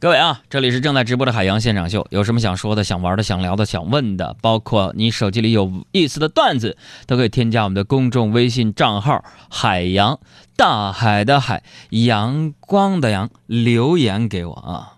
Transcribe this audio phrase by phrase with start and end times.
[0.00, 6.76] 各位啊，这里是正在直播的海洋现场秀，有什么想说的、想玩的、想聊的、想问的，包括你手机里有意思的段子，
[7.08, 10.20] 都可以添加我们的公众微信账号“海洋
[10.54, 14.94] 大海的海阳光的阳”，留言给我啊。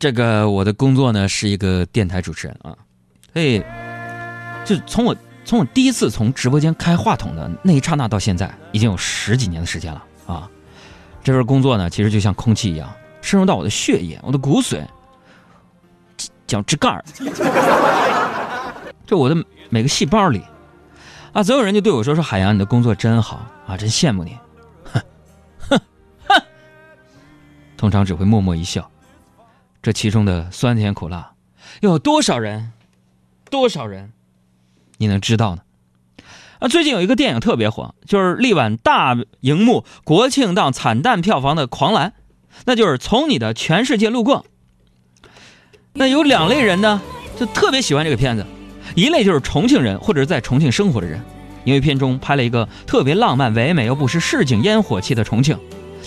[0.00, 2.74] 这个我的工作呢是一个电台主持人啊，
[3.32, 3.62] 所以
[4.64, 10.50] 就从我从我第一次从直播间开话筒的那一刹那到现在，已经有十几年的时间了啊。
[11.22, 12.92] 这份工作呢，其实就像空气一样。
[13.20, 14.84] 深入到我的血液、我的骨髓、
[16.46, 17.04] 脚趾盖儿，
[19.06, 20.42] 就我的每个细胞里，
[21.32, 24.36] 啊，总有人就对我说：“说海洋，你的工作真好啊，真羡慕你。”
[24.84, 25.00] 哼，
[25.58, 25.80] 哼，
[26.26, 26.42] 哼，
[27.76, 28.90] 通常只会默默一笑。
[29.82, 31.32] 这其中的酸甜苦辣，
[31.80, 32.72] 又有多少人，
[33.48, 34.12] 多少人，
[34.98, 35.62] 你能知道呢？
[36.58, 42.10] 啊，最近有一个电影特别火，就是力挽大荧幕国庆档惨淡票房的《狂澜》。
[42.64, 44.44] 那就是从你的全世界路过。
[45.92, 47.00] 那有两类人呢，
[47.38, 48.46] 就特别喜欢这个片子，
[48.94, 51.20] 一类就是重庆人或者是在重庆生活的人，
[51.64, 55.58] 因为片中拍了一个特别浪漫、唯美又不失市井烟火气的重庆。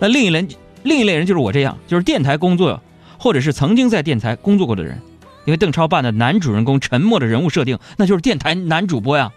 [0.00, 0.46] 那另一类
[0.82, 2.80] 另一类人就是我这样，就是电台工作
[3.18, 5.00] 或者是曾经在电台工作过的人，
[5.44, 9.30] 因为邓超扮的男主人公沉默的人物设定，那就是电台男主播呀。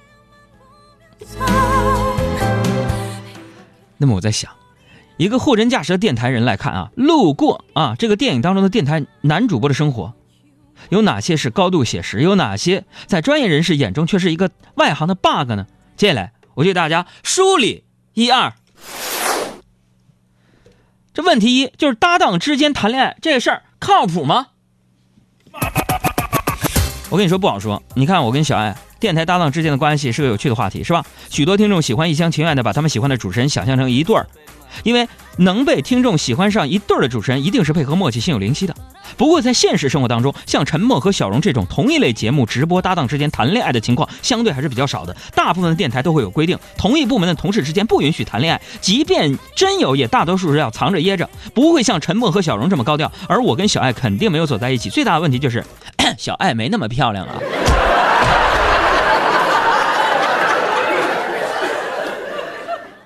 [3.98, 4.52] 那么我在想。
[5.22, 10.16] 一个货真价实的电台人来看啊，路过啊，这个电影当中的电台男主播的生活，
[10.90, 12.24] 有哪些是高度写实？
[12.24, 15.68] 有哪些在专业人士眼中却是一个外行的 bug 呢？
[15.96, 17.84] 接下来我就给大家梳理
[18.16, 18.54] 一二。
[21.14, 24.48] 这问题一就是搭档之间谈恋爱这事儿靠谱吗？
[27.12, 27.84] 我跟你说不好说。
[27.94, 31.06] 你看我跟小爱电台搭档之间的关系是个有趣的话题，是吧？
[31.30, 34.26] 许多听众喜欢一厢情愿的把他们喜欢的主持人想象成一对儿。
[34.84, 38.74] 因为能被听众喜欢上一对儿的主持人，一定是配合默契、心有灵犀的。
[39.18, 45.16] 不过在现实生活当中，像陈默和小荣这种同一类节目直播搭档之间谈恋爱的情况，相对还是比较少的。
[45.36, 53.12] 大部分的电台都会有规定，同一部门的同事之间不允许谈恋爱，即便真有，也大多数是要藏着掖着，不会像陈默和小荣这么高调。
[53.28, 55.64] 而我跟小爱肯定没有走在一起，最大的问题就是
[56.18, 57.36] 小爱没那么漂亮啊。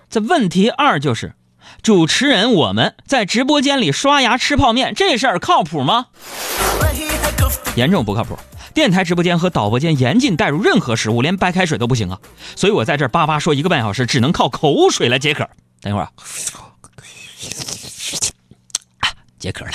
[0.09, 1.33] 这问题二就是。
[1.81, 6.07] 主持人，我们在直播间里刷牙吃泡面，这事儿靠谱吗？
[7.75, 8.37] 严重不靠谱。
[8.73, 12.19] 电台直播间和导播间严禁带入任何食物，连白开水都不行啊！
[12.55, 15.47] 所以我在这叭叭说一个半小时，只能靠口水来解渴。
[15.81, 16.11] 等一会儿啊，
[19.39, 19.71] 解渴了。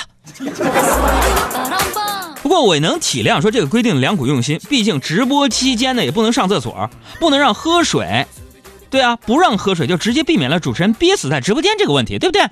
[2.43, 6.89] 不过我也能体谅，说这个规定良苦用心，毕竟直播期间呢也不能上厕所，
[7.19, 8.27] 不能让喝水。
[8.91, 12.43] 对啊，不让喝水就直接避免了主持人憋死在直播间这个问题，对不对？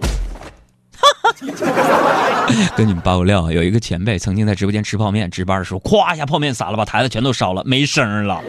[2.75, 8.41] 跟你们爆个料，有一个前辈曾经在直播间吃泡面，值班的时候，咵一下泡面洒了，把台子全都烧了，没声了。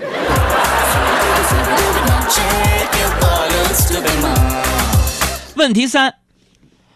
[5.56, 6.14] 问题三，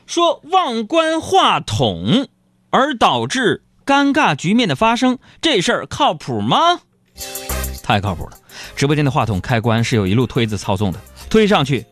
[0.06, 2.28] 说忘关话筒
[2.71, 6.81] 而导致尴尬局面的发生，这事儿靠谱吗？
[7.84, 8.33] 太靠谱了。
[8.75, 10.99] 直播间的话筒开关是有一路推子操纵的，
[11.31, 11.84] 推上去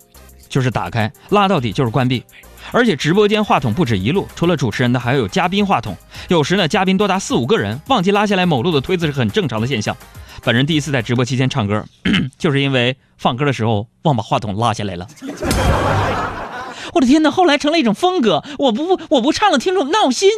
[0.48, 2.24] 就是打开，拉到底就是关闭。
[2.70, 5.96] 而且直播间话筒不止一路，除了主持人的，还有嘉宾话筒。
[6.28, 9.96] 有时呢，嘉宾多达四五个人，忘记拉下来某路的推子是很正常的现象。
[10.42, 11.84] 本人第一次在直播期间唱歌，
[12.38, 15.06] 就是因为放歌的时候忘把话筒拉下来了。
[16.94, 17.30] 我的天哪！
[17.30, 20.30] 后来成了一种风格，我不我不唱了，听众闹心。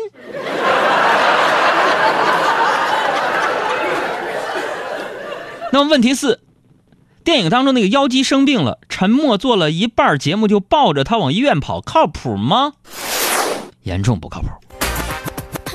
[5.75, 6.39] 那么问题四，
[7.25, 12.75] 电影当中那个妖姬生病了，沉默做了一半节目就抱着她往医院跑，靠谱吗？
[13.83, 14.47] 严重不靠谱。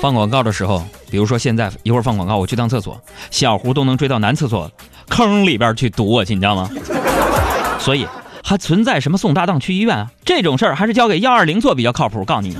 [0.00, 2.98] 放广告的时候，比如说现在一会儿放广告，我去趟厕所，
[3.30, 4.72] 小胡都能追到男厕所
[5.10, 6.70] 坑里边去堵我去，你知道吗？
[7.78, 8.06] 所以
[8.42, 10.10] 还存在什么送搭档去医院啊？
[10.24, 12.20] 这种事儿还是交给幺二零做比较靠谱。
[12.20, 12.56] 我告诉你。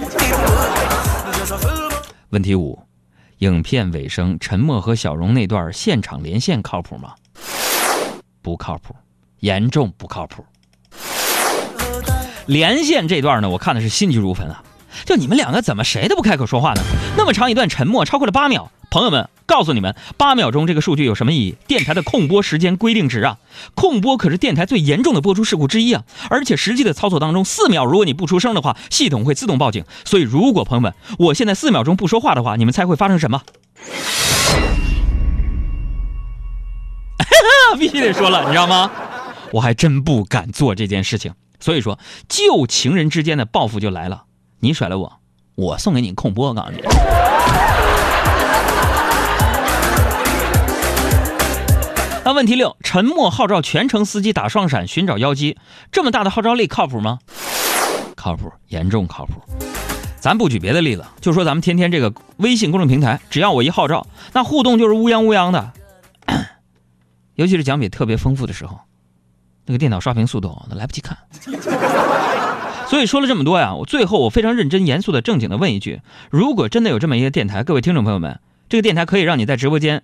[2.28, 2.78] 问题五，
[3.38, 7.14] 影片尾声沉默和小荣那段现场连线靠谱吗？
[8.42, 8.94] 不靠谱，
[9.40, 10.44] 严重不靠谱。
[12.46, 14.62] 连线这段呢，我看的是心急如焚啊！
[15.04, 16.82] 就你们两个怎么谁都不开口说话呢？
[17.16, 18.70] 那么长一段沉默，超过了八秒。
[18.90, 21.56] 朋友们，告诉你们，八秒钟这个数据有什么意义？
[21.68, 23.38] 电台的控播时间规定值啊！
[23.76, 26.02] 控播可是电台最严重的播出事故之一啊！
[26.28, 29.84] 而且实际的操作当中，四秒如果你不出声的话，系统会自动报警。
[30.04, 33.42] 所以，如果朋友们，我现在四秒钟不说话的话，你们猜会发生什么？
[37.76, 38.90] 必须得说了，你知道吗？
[39.52, 41.32] 我还真不敢做这件事情。
[41.58, 44.22] 所以说，旧情人之间的报复就来了。
[44.60, 45.12] 你甩了我，
[45.56, 46.80] 我送给你控播，我告诉你。
[52.22, 55.56] 那问题六：沉默号召全城司机打双闪寻找妖姬，
[55.90, 57.18] 这么大的号召力靠谱吗？
[58.14, 59.32] 靠谱，严重靠谱。
[60.20, 65.72] 咱不举别的例子，就说咱们天天这个微信公众平台，只要我一号召，那互动就是乌泱乌泱的。
[67.34, 68.78] 尤其是奖品特别丰富的时候，
[69.66, 71.16] 那个电脑刷屏速度那来不及看。
[72.88, 76.00] 所以说了这么多呀，我最后我非常认真严肃的正经的问一句：
[76.30, 80.02] 如果真的有这么一个电台，各位听众朋友们，这个电台可以让你在直播间。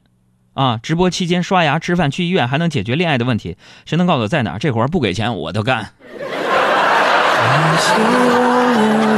[0.54, 0.80] 啊！
[0.82, 4.56] 直播期间刷牙、吃饭、去医院，还能解决恋爱的问题，谁能告诉我在哪？
[4.58, 5.90] 这活不给钱我都干。
[7.38, 8.40] 我想要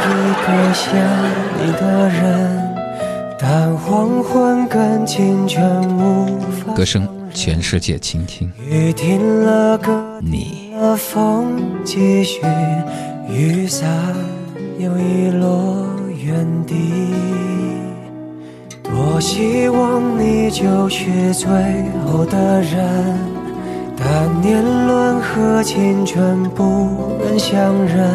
[0.03, 0.91] 一个像
[1.63, 2.68] 你的人
[6.75, 8.53] 歌声，全世界倾听。
[8.69, 9.81] 雨停了
[10.21, 12.43] 你风继续，
[13.31, 13.89] 雨伞
[14.79, 15.87] 又遗落
[16.23, 16.75] 原地。
[18.83, 21.49] 多希望你就是最
[22.05, 23.19] 后的人，
[23.97, 28.07] 但年轮和青春不能相认。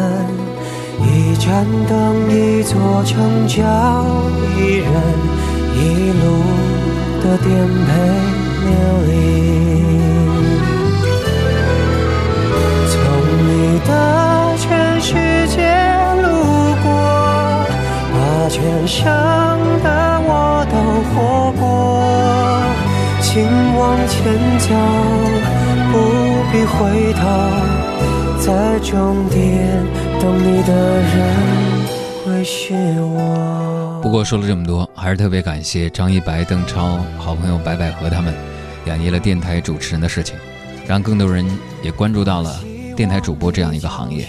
[1.02, 3.60] 一盏灯，一座城，叫
[4.56, 4.92] 一人，
[5.74, 5.78] 一
[6.12, 6.24] 路
[7.22, 7.48] 的颠
[7.86, 7.88] 沛
[8.64, 8.70] 流
[9.06, 9.10] 离。
[12.90, 12.94] 从
[13.46, 13.48] 你
[13.86, 13.90] 的
[14.58, 14.66] 全
[15.00, 15.10] 世
[15.48, 15.56] 界
[16.22, 16.24] 路
[16.82, 16.86] 过，
[18.12, 18.14] 把
[18.48, 18.56] 全
[18.86, 19.02] 生
[19.82, 19.86] 的
[20.26, 20.30] 我。
[20.74, 20.76] 都
[21.10, 21.14] 活
[21.60, 21.62] 过，
[23.20, 23.30] 请
[23.76, 24.16] 往前
[24.58, 24.66] 走，
[25.92, 25.94] 不
[26.50, 27.20] 必回头，
[28.40, 28.44] 在
[28.80, 28.92] 终
[29.28, 29.38] 点
[30.20, 30.70] 等你的
[31.12, 31.12] 人
[32.24, 33.14] 会是我。
[34.04, 38.34] 不过说了这么多，还是特别感谢张一白、邓超、好朋友白百合他们
[38.84, 40.36] 演绎了电台主持人的事情，
[40.86, 41.42] 让更多人
[41.82, 42.54] 也关注到了
[42.94, 44.26] 电台主播这样一个行业。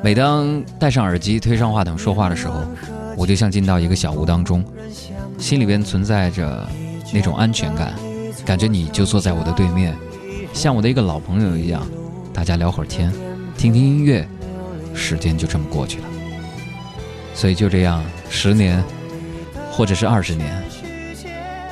[0.00, 2.62] 每当戴上耳机、推上话筒说话的时候，
[3.16, 4.64] 我就像进到一个小屋当中，
[5.36, 6.64] 心里边存在着
[7.12, 7.92] 那种安全感，
[8.46, 9.92] 感觉你就坐在我的对面，
[10.52, 11.84] 像我的一个老朋友一样，
[12.32, 13.12] 大家聊会儿天，
[13.58, 14.24] 听听音乐，
[14.94, 16.04] 时间就这么过去了。
[17.34, 18.82] 所以就这样，十年，
[19.70, 20.50] 或者是二十年，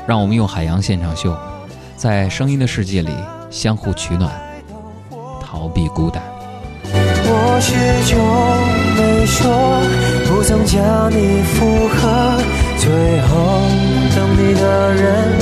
[0.07, 1.37] 让我们用海洋现场秀，
[1.97, 3.11] 在声音的世界里
[3.51, 4.33] 相互取暖，
[5.41, 6.23] 逃避孤单。
[7.31, 7.75] 我始
[8.09, 8.19] 终
[8.97, 9.83] 没说，
[10.27, 12.41] 不曾将你附和，
[12.79, 13.61] 最后
[14.17, 15.38] 等你的人。